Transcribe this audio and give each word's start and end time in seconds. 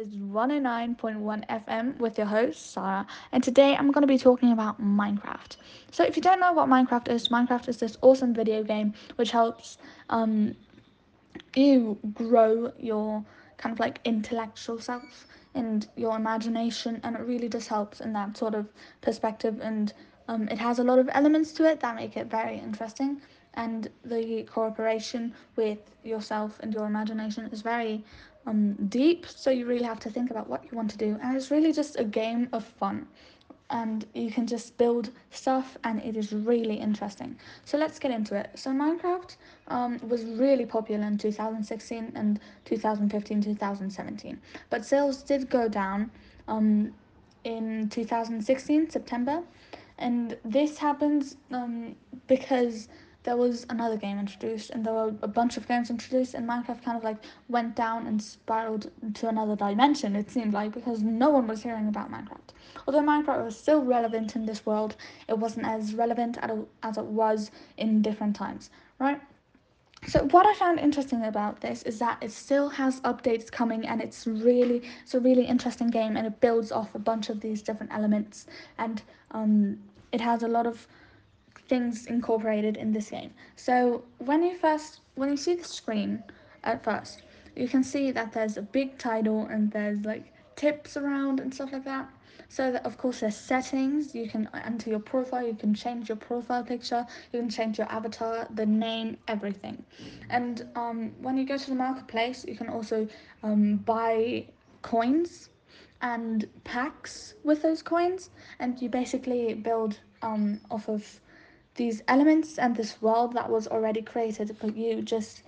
is 0.00 0.16
109.1 0.16 1.46
FM 1.46 1.98
with 1.98 2.16
your 2.16 2.26
host, 2.26 2.72
Sarah, 2.72 3.06
and 3.32 3.44
today 3.44 3.76
I'm 3.76 3.92
going 3.92 4.00
to 4.00 4.08
be 4.08 4.16
talking 4.16 4.50
about 4.50 4.80
Minecraft. 4.80 5.58
So, 5.90 6.04
if 6.04 6.16
you 6.16 6.22
don't 6.22 6.40
know 6.40 6.54
what 6.54 6.70
Minecraft 6.70 7.10
is, 7.10 7.28
Minecraft 7.28 7.68
is 7.68 7.76
this 7.76 7.98
awesome 8.00 8.32
video 8.32 8.62
game 8.62 8.94
which 9.16 9.30
helps 9.30 9.76
um, 10.08 10.56
you 11.54 11.98
grow 12.14 12.72
your 12.78 13.22
kind 13.58 13.74
of 13.74 13.78
like 13.78 14.00
intellectual 14.06 14.78
self 14.78 15.26
and 15.54 15.86
your 15.96 16.16
imagination, 16.16 16.98
and 17.04 17.14
it 17.14 17.20
really 17.20 17.50
just 17.50 17.68
helps 17.68 18.00
in 18.00 18.14
that 18.14 18.38
sort 18.38 18.54
of 18.54 18.70
perspective. 19.02 19.60
And 19.60 19.92
um, 20.28 20.48
it 20.48 20.56
has 20.56 20.78
a 20.78 20.84
lot 20.84 20.98
of 20.98 21.10
elements 21.12 21.52
to 21.52 21.68
it 21.68 21.78
that 21.80 21.94
make 21.94 22.16
it 22.16 22.28
very 22.28 22.56
interesting, 22.56 23.20
and 23.54 23.88
the 24.04 24.44
cooperation 24.44 25.34
with 25.56 25.78
yourself 26.04 26.58
and 26.60 26.72
your 26.72 26.86
imagination 26.86 27.46
is 27.46 27.62
very 27.62 28.04
um, 28.46 28.74
deep, 28.88 29.26
so 29.26 29.50
you 29.50 29.66
really 29.66 29.84
have 29.84 30.00
to 30.00 30.10
think 30.10 30.30
about 30.30 30.48
what 30.48 30.64
you 30.64 30.76
want 30.76 30.90
to 30.90 30.98
do. 30.98 31.18
And 31.22 31.36
it's 31.36 31.50
really 31.50 31.72
just 31.72 31.98
a 31.98 32.04
game 32.04 32.48
of 32.52 32.64
fun. 32.64 33.06
And 33.70 34.04
you 34.14 34.32
can 34.32 34.48
just 34.48 34.76
build 34.78 35.10
stuff, 35.30 35.78
and 35.84 36.02
it 36.02 36.16
is 36.16 36.32
really 36.32 36.74
interesting. 36.74 37.36
So 37.64 37.78
let's 37.78 38.00
get 38.00 38.10
into 38.10 38.34
it. 38.34 38.50
So, 38.56 38.70
Minecraft 38.70 39.36
um, 39.68 40.00
was 40.08 40.24
really 40.24 40.66
popular 40.66 41.06
in 41.06 41.16
2016 41.16 42.12
and 42.16 42.40
2015, 42.64 43.42
2017, 43.42 44.40
but 44.70 44.84
sales 44.84 45.22
did 45.22 45.48
go 45.48 45.68
down 45.68 46.10
um, 46.48 46.92
in 47.44 47.88
2016, 47.90 48.90
September, 48.90 49.40
and 49.98 50.36
this 50.44 50.76
happens 50.76 51.36
um, 51.52 51.94
because 52.26 52.88
there 53.22 53.36
was 53.36 53.66
another 53.68 53.96
game 53.96 54.18
introduced 54.18 54.70
and 54.70 54.84
there 54.84 54.92
were 54.92 55.14
a 55.22 55.28
bunch 55.28 55.56
of 55.56 55.68
games 55.68 55.90
introduced 55.90 56.34
and 56.34 56.48
minecraft 56.48 56.82
kind 56.82 56.96
of 56.96 57.04
like 57.04 57.18
went 57.48 57.76
down 57.76 58.06
and 58.06 58.22
spiraled 58.22 58.90
to 59.14 59.28
another 59.28 59.54
dimension 59.56 60.16
it 60.16 60.30
seemed 60.30 60.52
like 60.54 60.72
because 60.72 61.02
no 61.02 61.28
one 61.28 61.46
was 61.46 61.62
hearing 61.62 61.88
about 61.88 62.10
minecraft. 62.10 62.54
Although 62.86 63.02
minecraft 63.02 63.44
was 63.44 63.58
still 63.58 63.84
relevant 63.84 64.36
in 64.36 64.46
this 64.46 64.64
world 64.64 64.96
it 65.28 65.36
wasn't 65.36 65.66
as 65.66 65.94
relevant 65.94 66.38
as 66.82 66.96
it 66.96 67.04
was 67.04 67.50
in 67.76 68.00
different 68.00 68.34
times 68.34 68.70
right? 68.98 69.20
So 70.06 70.24
what 70.30 70.46
I 70.46 70.54
found 70.54 70.78
interesting 70.78 71.24
about 71.26 71.60
this 71.60 71.82
is 71.82 71.98
that 71.98 72.16
it 72.22 72.32
still 72.32 72.70
has 72.70 73.02
updates 73.02 73.52
coming 73.52 73.86
and 73.86 74.00
it's 74.00 74.26
really 74.26 74.82
it's 75.02 75.12
a 75.14 75.20
really 75.20 75.44
interesting 75.44 75.88
game 75.88 76.16
and 76.16 76.26
it 76.26 76.40
builds 76.40 76.72
off 76.72 76.94
a 76.94 76.98
bunch 76.98 77.28
of 77.28 77.40
these 77.40 77.60
different 77.60 77.92
elements 77.92 78.46
and 78.78 79.02
um, 79.32 79.78
it 80.10 80.22
has 80.22 80.42
a 80.42 80.48
lot 80.48 80.66
of 80.66 80.86
things 81.70 82.06
incorporated 82.06 82.76
in 82.76 82.92
this 82.92 83.10
game. 83.10 83.32
So 83.56 84.02
when 84.18 84.42
you 84.42 84.54
first 84.58 85.00
when 85.14 85.28
you 85.30 85.36
see 85.36 85.54
the 85.54 85.64
screen 85.64 86.22
at 86.64 86.82
first, 86.82 87.22
you 87.54 87.68
can 87.68 87.84
see 87.84 88.10
that 88.10 88.32
there's 88.32 88.56
a 88.56 88.62
big 88.78 88.98
title 88.98 89.46
and 89.46 89.70
there's 89.70 90.00
like 90.04 90.24
tips 90.56 90.96
around 90.96 91.40
and 91.40 91.54
stuff 91.54 91.72
like 91.72 91.84
that. 91.84 92.08
So 92.48 92.72
that 92.72 92.84
of 92.84 92.98
course 92.98 93.20
there's 93.20 93.36
settings. 93.36 94.14
You 94.14 94.28
can 94.28 94.48
enter 94.70 94.90
your 94.90 95.04
profile. 95.12 95.46
You 95.46 95.54
can 95.54 95.72
change 95.72 96.08
your 96.08 96.16
profile 96.16 96.64
picture. 96.64 97.06
You 97.32 97.38
can 97.40 97.48
change 97.48 97.78
your 97.78 97.90
avatar, 97.98 98.48
the 98.60 98.66
name, 98.66 99.16
everything. 99.28 99.84
And 100.28 100.66
um, 100.74 101.12
when 101.22 101.36
you 101.38 101.44
go 101.46 101.56
to 101.56 101.70
the 101.70 101.76
marketplace, 101.76 102.44
you 102.48 102.56
can 102.56 102.68
also 102.68 103.06
um, 103.44 103.76
buy 103.76 104.46
coins 104.82 105.50
and 106.02 106.48
packs 106.64 107.34
with 107.44 107.62
those 107.62 107.82
coins, 107.82 108.30
and 108.58 108.80
you 108.82 108.88
basically 108.88 109.54
build 109.54 110.00
um, 110.22 110.60
off 110.70 110.88
of 110.88 111.20
these 111.80 112.02
elements 112.08 112.58
and 112.58 112.76
this 112.76 113.00
world 113.00 113.32
that 113.32 113.48
was 113.48 113.66
already 113.66 114.02
created, 114.02 114.54
but 114.60 114.76
you 114.76 115.00
just 115.00 115.42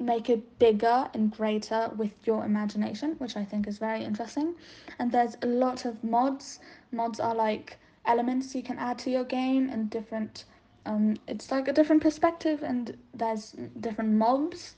make 0.00 0.30
it 0.30 0.58
bigger 0.58 1.06
and 1.12 1.30
greater 1.30 1.90
with 1.98 2.14
your 2.26 2.46
imagination, 2.46 3.14
which 3.18 3.36
I 3.36 3.44
think 3.44 3.68
is 3.68 3.76
very 3.76 4.02
interesting. 4.02 4.54
And 4.98 5.12
there's 5.12 5.36
a 5.42 5.46
lot 5.46 5.84
of 5.84 6.02
mods. 6.02 6.60
Mods 6.92 7.20
are 7.20 7.34
like 7.34 7.76
elements 8.06 8.54
you 8.54 8.62
can 8.62 8.78
add 8.78 8.98
to 9.00 9.10
your 9.10 9.24
game 9.24 9.68
and 9.68 9.90
different 9.90 10.44
um, 10.86 11.16
it's 11.26 11.50
like 11.50 11.68
a 11.68 11.72
different 11.72 12.02
perspective 12.02 12.62
and 12.62 12.96
there's 13.14 13.54
different 13.80 14.12
mobs 14.12 14.76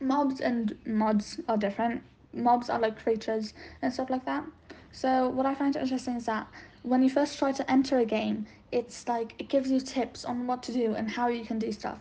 mobs 0.00 0.40
and 0.40 0.76
mods 0.86 1.40
are 1.48 1.56
different 1.56 2.02
mobs 2.34 2.68
are 2.68 2.78
like 2.78 3.02
creatures 3.02 3.54
and 3.80 3.92
stuff 3.92 4.10
like 4.10 4.26
that 4.26 4.44
so 4.92 5.28
what 5.30 5.46
i 5.46 5.54
find 5.54 5.76
interesting 5.76 6.16
is 6.16 6.26
that 6.26 6.46
when 6.82 7.02
you 7.02 7.08
first 7.08 7.38
try 7.38 7.50
to 7.50 7.68
enter 7.70 7.98
a 7.98 8.04
game 8.04 8.46
it's 8.74 9.06
like 9.06 9.34
it 9.38 9.48
gives 9.48 9.70
you 9.70 9.80
tips 9.80 10.24
on 10.24 10.46
what 10.48 10.62
to 10.64 10.72
do 10.72 10.94
and 10.94 11.08
how 11.08 11.28
you 11.28 11.44
can 11.44 11.58
do 11.60 11.70
stuff 11.70 12.00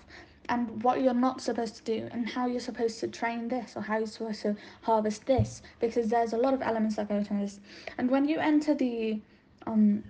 and 0.49 0.83
what 0.83 1.01
you're 1.01 1.13
not 1.13 1.39
supposed 1.39 1.75
to 1.77 1.83
do 1.83 2.09
and 2.11 2.27
how 2.27 2.47
you're 2.47 2.59
supposed 2.59 2.99
to 2.99 3.07
train 3.07 3.47
this 3.47 3.77
or 3.77 3.81
how 3.81 3.97
you're 3.97 4.07
supposed 4.07 4.41
to 4.41 4.55
harvest 4.81 5.25
this 5.25 5.61
because 5.79 6.09
there's 6.09 6.33
a 6.33 6.37
lot 6.37 6.53
of 6.53 6.61
elements 6.61 6.95
that 6.95 7.07
go 7.07 7.15
into 7.15 7.33
this. 7.35 7.59
And 7.97 8.09
when 8.09 8.27
you 8.27 8.39
enter 8.39 8.73
the 8.73 9.21
um 9.67 10.03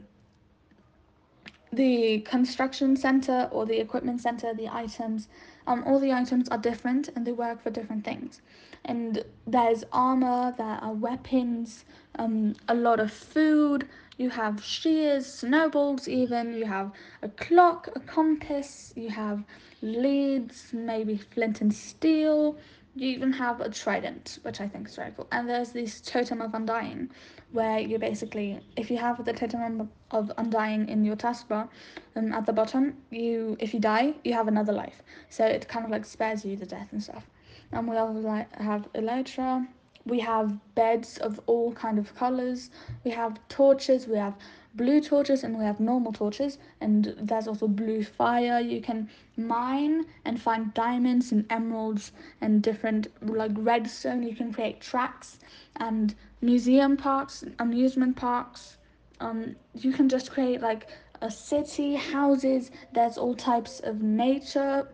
the 1.73 2.19
construction 2.21 2.95
center 2.95 3.49
or 3.51 3.65
the 3.65 3.79
equipment 3.79 4.21
center 4.21 4.53
the 4.53 4.69
items 4.69 5.27
um 5.67 5.83
all 5.85 5.99
the 5.99 6.11
items 6.11 6.47
are 6.49 6.57
different 6.57 7.09
and 7.15 7.25
they 7.25 7.31
work 7.31 7.61
for 7.61 7.69
different 7.69 8.03
things 8.03 8.41
and 8.85 9.23
there's 9.47 9.83
armor 9.91 10.53
there 10.57 10.79
are 10.81 10.93
weapons 10.93 11.85
um 12.19 12.53
a 12.67 12.73
lot 12.75 12.99
of 12.99 13.11
food 13.11 13.87
you 14.17 14.29
have 14.29 14.63
shears, 14.63 15.25
snowballs, 15.25 16.07
even. 16.07 16.53
You 16.53 16.65
have 16.65 16.91
a 17.23 17.29
clock, 17.29 17.89
a 17.95 17.99
compass. 17.99 18.93
You 18.95 19.09
have 19.09 19.43
leads, 19.81 20.71
maybe 20.71 21.17
flint 21.17 21.61
and 21.61 21.73
steel. 21.73 22.57
You 22.95 23.07
even 23.09 23.33
have 23.33 23.59
a 23.59 23.69
trident, 23.69 24.39
which 24.43 24.61
I 24.61 24.67
think 24.67 24.87
is 24.87 24.95
very 24.95 25.11
cool. 25.15 25.27
And 25.31 25.49
there's 25.49 25.71
this 25.71 25.99
totem 25.99 26.41
of 26.41 26.53
undying, 26.53 27.09
where 27.51 27.79
you 27.79 27.97
basically, 27.97 28.59
if 28.75 28.91
you 28.91 28.97
have 28.97 29.25
the 29.25 29.33
totem 29.33 29.89
of 30.11 30.31
undying 30.37 30.89
in 30.89 31.03
your 31.03 31.15
taskbar, 31.15 31.69
um, 32.15 32.33
at 32.33 32.45
the 32.45 32.53
bottom, 32.53 32.97
you 33.09 33.57
if 33.59 33.73
you 33.73 33.79
die, 33.79 34.13
you 34.23 34.33
have 34.33 34.47
another 34.47 34.73
life. 34.73 35.01
So 35.29 35.45
it 35.45 35.67
kind 35.67 35.85
of 35.85 35.91
like 35.91 36.05
spares 36.05 36.45
you 36.45 36.55
the 36.55 36.67
death 36.67 36.89
and 36.91 37.01
stuff. 37.01 37.27
And 37.71 37.87
we 37.87 37.97
also 37.97 38.19
like 38.19 38.55
have 38.59 38.87
elytra 38.93 39.67
we 40.05 40.19
have 40.19 40.59
beds 40.75 41.17
of 41.17 41.39
all 41.45 41.71
kind 41.73 41.97
of 41.97 42.13
colors. 42.15 42.69
We 43.03 43.11
have 43.11 43.39
torches 43.47 44.07
we 44.07 44.17
have 44.17 44.35
blue 44.75 44.99
torches 44.99 45.43
and 45.43 45.57
we 45.57 45.63
have 45.63 45.79
normal 45.79 46.11
torches. 46.11 46.57
And 46.81 47.13
there's 47.17 47.47
also 47.47 47.67
blue 47.67 48.03
fire. 48.03 48.59
You 48.59 48.81
can 48.81 49.09
mine 49.37 50.05
and 50.25 50.41
find 50.41 50.73
diamonds 50.73 51.31
and 51.31 51.45
emeralds 51.49 52.11
and 52.41 52.61
different 52.61 53.07
like 53.21 53.51
redstone. 53.55 54.23
You 54.23 54.35
can 54.35 54.51
create 54.51 54.81
tracks 54.81 55.39
and 55.77 56.15
museum 56.41 56.97
parks 56.97 57.45
amusement 57.59 58.15
parks. 58.15 58.77
Um 59.19 59.55
you 59.73 59.93
can 59.93 60.09
just 60.09 60.31
create 60.31 60.61
like 60.61 60.87
a 61.21 61.31
city 61.31 61.95
houses. 61.95 62.71
There's 62.91 63.17
all 63.17 63.35
types 63.35 63.79
of 63.79 64.01
nature 64.01 64.89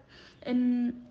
in 0.46 1.09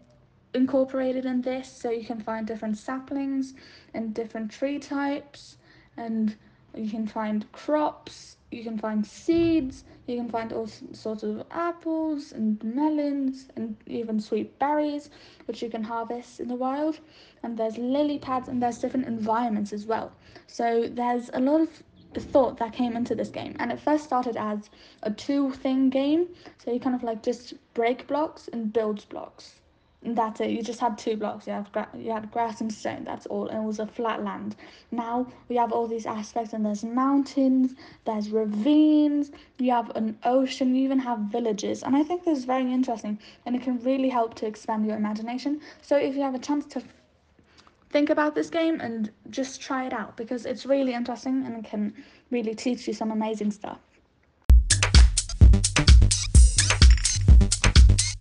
incorporated 0.55 1.25
in 1.25 1.43
this 1.43 1.71
so 1.71 1.91
you 1.91 2.05
can 2.05 2.21
find 2.21 2.47
different 2.47 2.77
saplings 2.77 3.55
and 3.95 4.15
different 4.15 4.51
tree 4.51 4.79
types 4.79 5.57
and 5.97 6.37
you 6.75 6.91
can 6.91 7.07
find 7.07 7.51
crops 7.53 8.37
you 8.51 8.63
can 8.63 8.79
find 8.79 9.07
seeds 9.07 9.85
you 10.09 10.17
can 10.17 10.29
find 10.31 10.55
all 10.55 10.67
sorts 10.67 11.23
of 11.23 11.45
apples 11.51 12.33
and 12.33 12.65
melons 12.65 13.49
and 13.57 13.77
even 13.87 14.19
sweet 14.19 14.59
berries 14.59 15.11
which 15.45 15.63
you 15.63 15.69
can 15.69 15.83
harvest 15.83 16.41
in 16.41 16.49
the 16.49 16.55
wild. 16.55 16.99
And 17.43 17.59
there's 17.59 17.77
lily 17.77 18.19
pads 18.19 18.49
and 18.49 18.63
there's 18.63 18.79
different 18.79 19.07
environments 19.07 19.75
as 19.75 19.85
well. 19.85 20.11
So 20.47 20.89
there's 20.91 21.29
a 21.35 21.41
lot 21.41 21.61
of 21.61 21.83
thought 22.17 22.57
that 22.57 22.73
came 22.73 22.97
into 22.97 23.15
this 23.15 23.29
game 23.29 23.55
and 23.59 23.71
it 23.71 23.79
first 23.79 24.05
started 24.05 24.39
as 24.39 24.71
a 25.03 25.11
two 25.11 25.53
thing 25.53 25.91
game. 25.91 26.29
So 26.57 26.73
you 26.73 26.81
kind 26.81 26.97
of 26.97 27.03
like 27.03 27.23
just 27.23 27.53
break 27.75 28.07
blocks 28.07 28.49
and 28.51 28.73
build 28.73 29.07
blocks 29.11 29.61
that's 30.03 30.41
it. 30.41 30.51
You 30.51 30.63
just 30.63 30.81
had 30.81 30.97
two 30.97 31.17
blocks. 31.17 31.47
You 31.47 31.55
had 31.55 31.73
gra- 31.73 31.89
you 31.95 32.13
had 32.13 32.31
grass 32.31 32.61
and 32.61 32.73
stone. 32.73 33.05
That's 33.05 33.27
all, 33.27 33.49
and 33.49 33.65
it 33.65 33.67
was 33.67 33.81
a 33.81 33.87
flat 33.87 34.23
land. 34.23 34.55
Now 34.93 35.27
we 35.49 35.57
have 35.57 35.73
all 35.73 35.87
these 35.89 36.07
aspects, 36.07 36.53
and 36.53 36.65
there's 36.65 36.85
mountains, 36.85 37.75
there's 38.05 38.31
ravines. 38.31 39.33
You 39.59 39.73
have 39.73 39.91
an 39.97 40.17
ocean. 40.25 40.75
You 40.75 40.85
even 40.85 41.01
have 41.01 41.19
villages, 41.19 41.83
and 41.83 41.97
I 41.97 42.05
think 42.05 42.25
this 42.25 42.39
is 42.39 42.45
very 42.45 42.73
interesting, 42.73 43.19
and 43.45 43.57
it 43.57 43.63
can 43.63 43.79
really 43.83 44.09
help 44.09 44.35
to 44.35 44.47
expand 44.47 44.87
your 44.87 44.97
imagination. 44.97 45.61
So 45.83 45.97
if 45.97 46.15
you 46.15 46.23
have 46.23 46.35
a 46.35 46.39
chance 46.39 46.67
to 46.67 46.83
think 47.91 48.11
about 48.11 48.35
this 48.35 48.51
game 48.51 48.81
and 48.81 49.11
just 49.31 49.61
try 49.61 49.87
it 49.87 49.93
out 49.93 50.17
because 50.17 50.47
it's 50.47 50.67
really 50.67 50.93
interesting 50.93 51.45
and 51.45 51.65
can 51.65 51.95
really 52.31 52.55
teach 52.55 52.87
you 52.87 52.93
some 52.93 53.11
amazing 53.11 53.51
stuff. 53.51 53.79